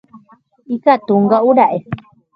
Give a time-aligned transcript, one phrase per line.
[0.75, 1.65] Ikatunga'ura'e